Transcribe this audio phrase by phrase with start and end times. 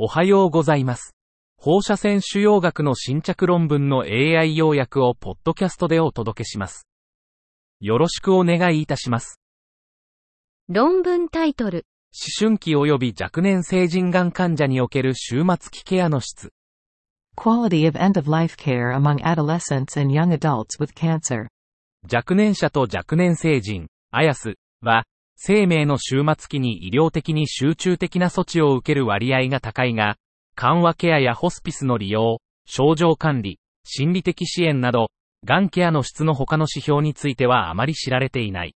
[0.00, 1.16] おはようございます。
[1.56, 6.86] 放射線腫瘍学の新着論文の AI 要約をポッドキャストでお届けします。
[7.80, 9.40] よろしくお願いいたします。
[10.68, 16.52] 論文タイトル、思春期及び若年成人がん患者における終末期ケアの質。
[17.36, 21.48] Quality of end-of-life care among adolescents and young adults with cancer.
[22.08, 25.02] 若年者と若年成人、アヤスは、
[25.40, 30.16] 生命の終末期に医療的に集中的な措置を受ける割合が高いが、
[30.56, 35.12] 緩和ケアやホスピスの利用、症状管理、心理的支援など、
[35.44, 38.74] がんケアの質の他の指標についてはあまり知られていない。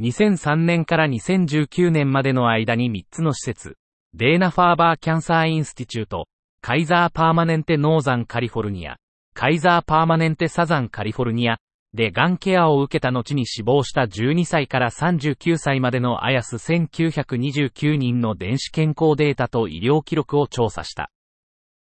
[0.00, 3.78] 2003年から2019年までの間に3つの施設、
[4.12, 6.28] デーナ・ファーバー・キャンサー・インスティチュート、
[6.60, 8.98] カイザー・パーマネンテ・ノーザン・カリフォルニア、
[9.32, 11.56] カイザー・パーマネンテ・サザン・カリフォルニア、
[11.94, 21.12] で、がんケアを受けた後に死亡した12歳から39歳までのアヤス1929人の電子健康データと医療記録を調査した。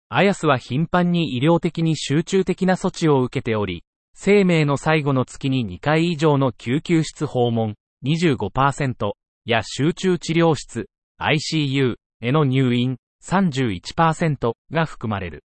[0.09, 3.85] アヤスは頻繁に医療的に集中的な措置を受けており、
[4.17, 9.13] 生命の最後の月に2回以上の救急室訪問25%
[9.45, 10.89] や集中治療室
[11.21, 15.45] ICU への入院31%が含まれる。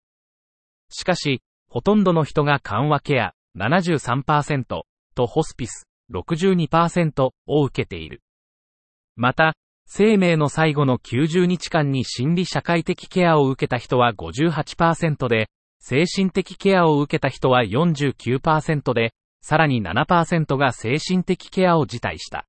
[0.90, 4.64] しかし、ほとんどの人が緩和ケア73%
[5.16, 8.22] とホスピス62%を受けている。
[9.16, 9.54] また、
[9.86, 22.46] 生命の最後の90日間に心理社会的ケアを受けた人は58%で、精神的ケアを受けた人は49%で、さらに7%が精神的ケアを辞退した。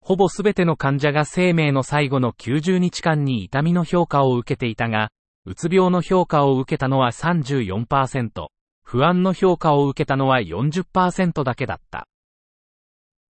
[0.00, 5.10] ほぼすべての患者が生命の最後の90日間に痛みの評価を受けていたが、
[5.44, 8.48] うつ病の評価を受けたのは34%、
[8.90, 12.08] 不安の評価を受けたのは40%だけだった。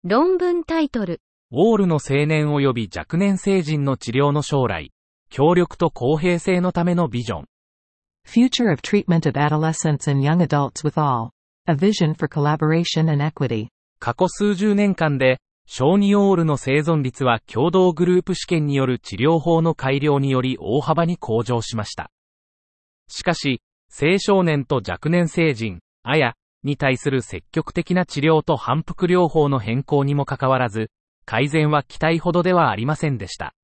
[0.05, 4.93] 論文タイトル、オールの青年及び若年成人の治療の将来、
[5.31, 7.45] 協力と公平性のためのビジョン。
[8.29, 11.31] Future of treatment of adolescents and young adults with all.
[11.65, 13.69] A vision for collaboration and equity.
[13.99, 22.11] 過去数十年間で、小児オールの生存率は共同グループ試験による治療法の改良により大幅に向上しました。
[23.09, 23.63] しかし、
[23.99, 30.91] 青少年と若年成人、あや、に対する積極的な治療と反復療法の変更にもかかわらず、
[31.25, 33.55] 改善は期待ほどではありませんでした。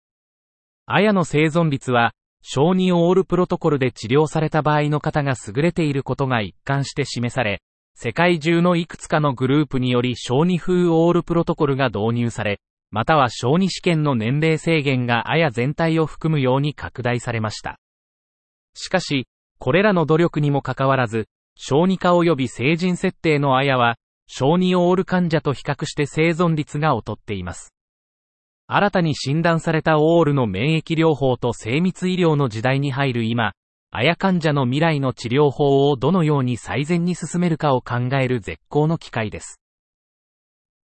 [0.86, 7.60] あやの生存率は、小児オールプロトコルで治療された場合の方が優れていることが一貫して示され、
[7.94, 12.58] 世界中のいくつかのグループにより小児風オールプロトコルが導入され、
[12.90, 17.78] または小児試験の年齢制限があや全体を含むように拡大されました。
[18.74, 19.26] しかし、
[19.62, 23.94] これらの努力にもかかわらず、小児科及び成人設定のあやは、
[24.26, 27.72] 小児オール患者と比較して生存率が劣っています。
[28.66, 33.52] 新たに診断されたオールの免疫療法と精密医療の時代に入る今、
[33.92, 39.60] あや患者の未来の治療法をどのように最善に進めるかを考える絶好の機会です。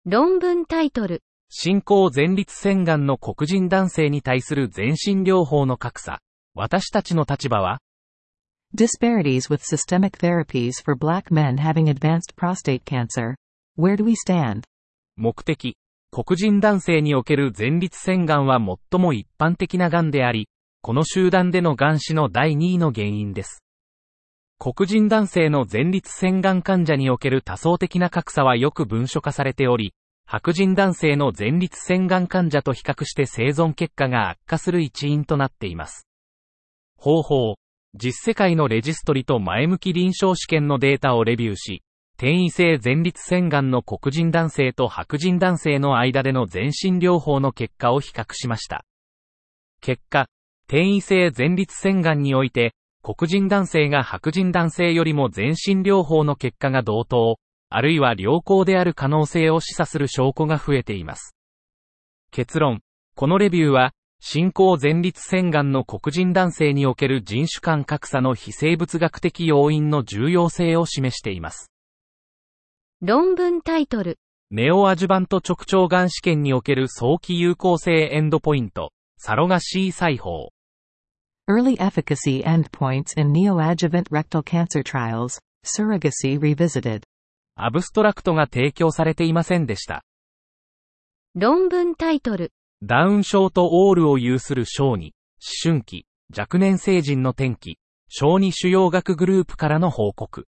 [0.06, 6.20] 論文タイトル、進行前立腺がんの黒人男性に対する全身療法の格差。
[6.54, 7.80] 私たちの立場は
[8.74, 13.34] Disparities with systemic therapies for black men having advanced prostate cancer.
[13.76, 14.64] Where do we stand?
[15.16, 15.74] 目的。
[16.10, 20.48] 黒人男性における前立腺がんは最も一般的ながんであり、
[20.82, 23.62] この集団でのがん死の第2位の原因です。
[24.58, 29.94] 黒人男性の前立腺がん患者における多層的な格差はよく文書化されており、
[30.26, 36.06] 白人男性の前立腺がん患者と比較して生存結果が悪化する一因となっています。
[36.98, 37.54] 方法。
[37.94, 41.82] 実世界のレジストリと前向き臨床試験のデータをレビューし、
[42.16, 48.84] 転移性前立腺がんの黒人男性と白人男性の間での全身療法の結果を比較しました。
[49.80, 50.26] 結果、
[50.66, 57.38] 転移性前立腺がんにおいて、黒人男性が白人男性よりも全身療法の結果が同等、
[57.70, 61.34] あるいは良好である可能性を示唆する証拠が増えています。
[62.30, 62.80] 結論。
[63.14, 71.70] このレビューは、進行前立腺がんの黒人男性における人種間格差の非生物学的要因の重要性を示しています。
[73.00, 74.18] 論文タイトル、
[74.50, 80.50] ネオアジュバント直腸がん試験における早期有効性エンドポイント、サロガシー裁縫。
[81.48, 85.38] Early efficacy endpoints in neoadjuvant rectal cancer trials.
[85.64, 87.02] Surrogacy revisited.
[87.56, 90.04] アブストラクトが提供されていませんでした。
[91.34, 95.12] 論文タイトル、ダウン症とオールを有する小児、
[95.66, 100.46] 思春期、若年成人の転機、小児腫瘍学グループからの報告。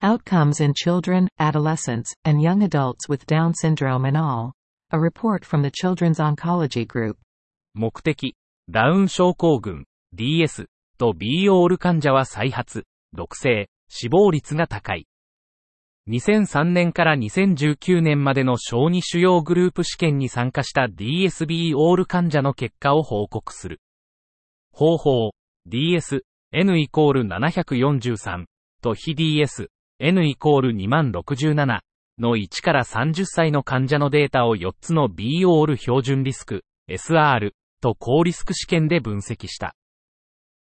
[0.00, 4.52] Outcomes in children, adolescents, and young adults with Down syndrome and all.
[4.90, 7.16] A report from the Children's Oncology Group.
[7.74, 8.36] 目的、
[8.68, 10.68] ダウン症候群、DS
[10.98, 15.08] と B オール患者は再発、毒性、死亡率が高い。
[16.08, 23.80] 2003年から2019年までの小児主要グループ試験に参加した DSB オール患者の結果を報告する。
[24.72, 25.30] 方法、
[25.66, 28.46] DS、N イコール743
[28.82, 31.80] と非 DS、N イコール20067
[32.18, 39.74] の1から30歳の患者のデータを4つの B オール標準リスク、SR と高リスク試験で分析した。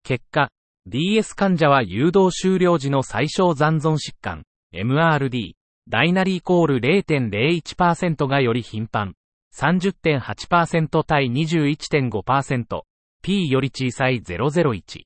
[0.05, 0.51] 結果、
[0.87, 4.45] DS 患者は誘導終了時の最小残存疾患、
[4.75, 5.53] MRD、
[5.89, 9.15] ダイナリーコール0.01%がより頻繁。
[9.55, 12.83] 30.8%対21.5%。
[13.23, 15.05] P より小さい001。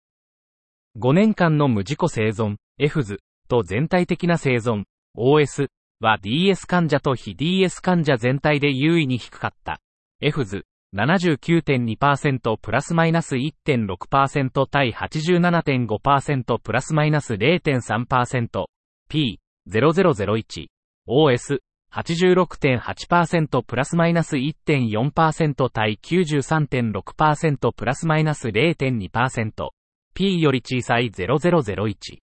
[0.99, 3.19] 5年間の無事故生存、F 図、
[3.49, 4.85] と全体的な生存、
[5.17, 5.69] OS、
[6.01, 9.81] は DS 患者と非 DS 患者全体で優位に低かった。
[10.21, 10.65] F 図、
[10.95, 18.67] 79.2%プラスマイナス1.6%対87.5%プラスマイナス0.3%。
[19.09, 21.61] P、0001OS
[21.93, 32.19] 86.8%プラスマイナス1.4%対93.6%プラスマイナス 0.2%P より小さい0001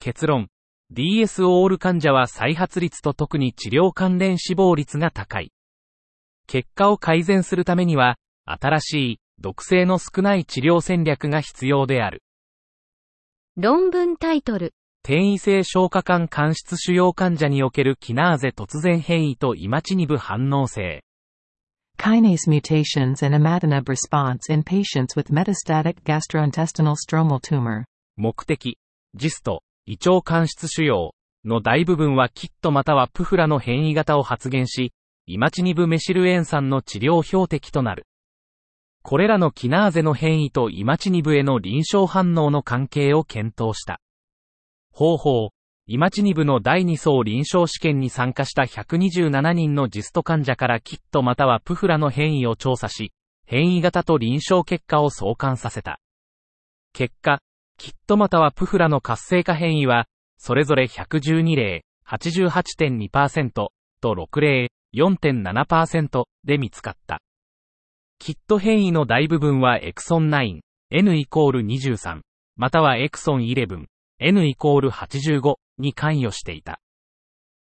[0.00, 0.48] 結論。
[0.90, 5.52] DS オール患者は再発率と特に治療関連死亡率が高い。
[6.46, 8.16] 結果を改善するためには
[8.46, 12.22] 新しい毒性の少ない治療戦略が必要である。
[13.56, 14.72] 論文タイトル。
[15.02, 21.02] 転移性消化管間質腫瘍患者におけるキナーゼ突然変異とイマチニブ反応性。
[21.98, 27.84] Kinase mutations and imatinib response in patients with metastatic gastrointestinal stromal tumor.
[28.16, 28.78] 目的、
[29.14, 31.10] ジスト、胃腸間質腫瘍
[31.44, 34.92] の大部分はキットまたはプフラの変異型を発現し、
[35.26, 38.06] イマチニブメシル塩酸の治療標的となる。
[39.02, 44.00] これらのキナーゼの変異とイマチニブへの臨床反応の関係を検討した。
[44.98, 45.50] 方法、
[45.86, 53.12] イマチニブの第2層臨床試験に参加した127人のジスト患者からキットまたはプフラの変異を調査し、
[53.46, 56.00] 変異型と臨床結果を相関させた。
[56.92, 57.38] 結果、
[57.76, 63.70] キットまたはプフラの活性化変異は、それぞれ112例、88.2%と
[64.02, 67.20] 6例、4.7%で見つかった。
[68.18, 70.58] キット変異の大部分はエクソン9、
[70.90, 72.22] N イコール23、
[72.56, 73.86] またはエクソン11、
[74.20, 76.80] N イコール85に関与していた。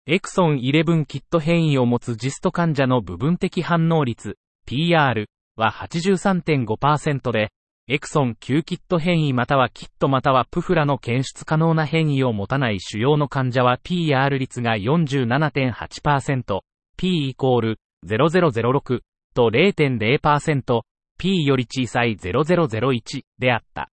[0.06, 5.28] エクソン11キット変異を持つジスト患者の部分的反応率、PR
[5.58, 7.52] は83.5%で、
[7.90, 16.60] エクソン9キット変異またはキットまたはプフラの検出可能な変異を持たない主要の患者は PR 率が47.8%、
[16.98, 19.00] P イコール0006
[19.34, 20.82] と0.0%、
[21.18, 23.90] P より小さい0001であった。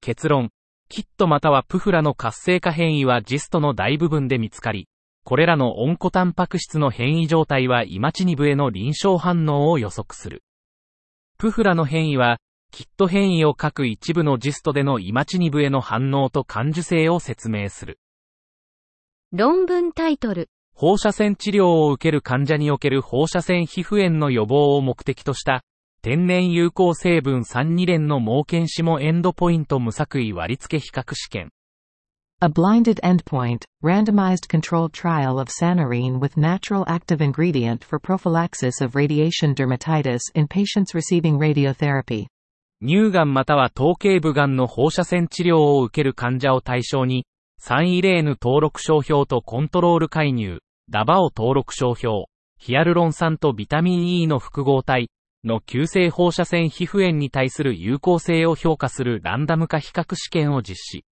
[0.00, 0.50] 結論、
[0.90, 4.88] キットまたはプフラの活性化変異はジストの大部分で見つかり、
[5.24, 10.42] これらのオンコタンパク質の変異状態はイマチニブへの臨床反応を予測する。
[11.38, 12.38] プフラの変異は、
[12.72, 18.00] キット変異を書く一部のジストでのイマチニブへの反応と感受性を説明する。
[19.30, 20.50] 論文タイトル。
[20.74, 25.62] 放射線治療を受ける患者における放射線皮膚炎の予防を目的とした
[26.02, 31.50] 天然有効成分3 2連の盲検視もエンドポイント無作為割付比較試験。
[32.40, 39.54] A blinded endpoint, randomized controlled trial of Sanarine with natural active ingredient for prophylaxis of radiation
[39.54, 42.28] dermatitis in patients receiving radiotherapy.
[42.80, 47.26] 乳がんまたは頭頸部がんの放射線治療を受ける患者を対象に、
[47.58, 52.24] サンイレーヌ登録商標とコントロール介入、ダバオ登録商標、
[52.56, 55.10] ヒアルロン酸とビタミン E の複合体
[55.44, 61.04] の急性放射線皮膚炎に対する有効性を評価するランダム化比較試験を実施。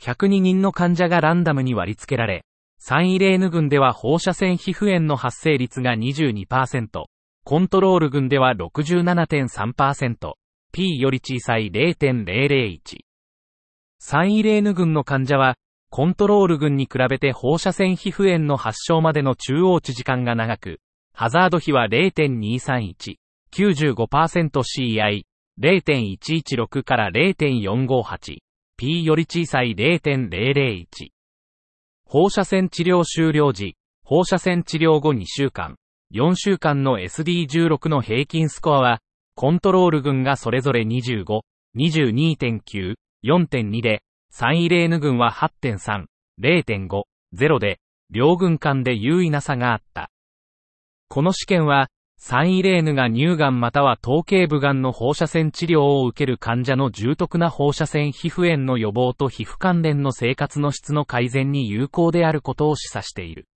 [0.00, 2.44] 102人の患者がランダムに割り付けられ、
[2.78, 7.04] サンイレーヌ群では放射線皮膚炎の発生率が22%、
[7.44, 10.32] コントロール群では67.3%、
[10.72, 12.80] P より小さい0.001。
[13.98, 15.56] サンイレーヌ群の患者は、
[15.90, 20.80] コントロール群に比べて放射線皮膚炎の発症までの中央値時間が長く、
[21.12, 23.16] ハザード比は0.231、
[23.54, 25.24] 95%CI、
[25.60, 28.38] 0.116から0.458、
[28.76, 30.86] P より小さい0.001。
[32.04, 35.76] 放射線治療終了時、放射線治療後2週間、
[36.12, 39.00] 4週間の SD16 の平均スコアは、
[39.36, 41.24] コントロール群がそれぞれ25、
[41.76, 46.06] 22.9、4.2で、サイレーヌ軍は8.3、
[46.40, 47.02] 0.5、
[47.32, 47.78] 0で、
[48.10, 50.10] 両軍間で優位な差があった。
[51.08, 51.88] この試験は、
[52.22, 63.46] サンイレーヌが乳がんまたは頭頸部がんの放射線治療を受ける患者の重篤な放射線皮膚炎の予防と皮膚関連の生活の質の改善に有効であることを示唆している。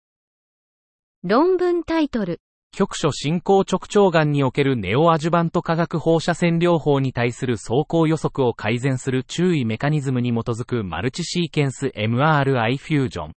[1.22, 2.40] 論文タイトル。
[2.72, 13.32] 局所進行直腸がんにおけるネオアジュバント化学放射線療法に対する走行予測を改善する注意メカニズムに基づくマルチシーケンス MRI フュージョン。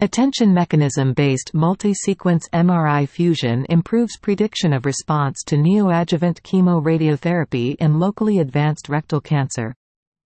[0.00, 8.88] Attention mechanism-based multi-sequence MRI fusion improves prediction of response to neoadjuvant chemoradiotherapy in locally advanced
[8.88, 9.74] rectal cancer.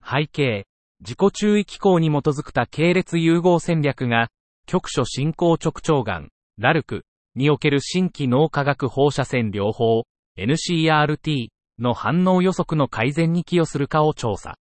[0.02, 0.66] 背景、
[1.00, 4.28] 自己注意機構に基づく多系列融合戦略が、
[4.66, 10.02] 局所進行直腸がん、ラルクにおける新規脳化学放射線療法、
[10.36, 11.48] NCRT
[11.78, 14.58] の反応予測の改善に寄与するかを調査。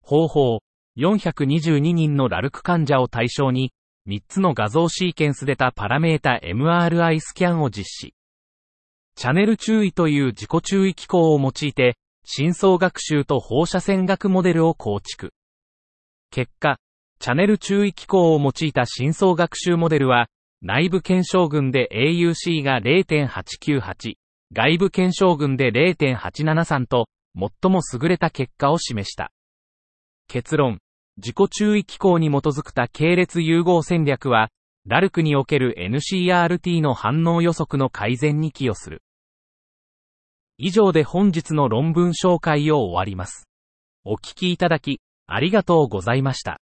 [0.00, 0.60] 方法、
[0.96, 3.70] 422人のラルク患者を対象に、
[4.06, 8.14] 3つの画像シーケンス出たパラメータ MRI スキャンを実施。
[9.16, 15.32] チャネル注意という自己注意機構を用いて、深層学習と放射線学モデルを構築。
[16.30, 16.78] 結果、
[17.18, 20.28] チャネル注意機構を用いた深層学習モデルは、
[20.60, 24.14] 内部検証群で AUC が0.898、
[24.52, 29.32] 外部検証群で0.873と、最も優れた結果を示した。
[30.28, 30.80] 結論。
[31.16, 34.50] 自己注意機構に基づくた系列融合戦略は、
[34.86, 39.02] ラルクにおける NCRT の反応予測の改善に寄与する。
[40.58, 43.48] 以上で本日の論文紹介を終わります。
[44.04, 46.60] お聞きいただき、ありがとうございました。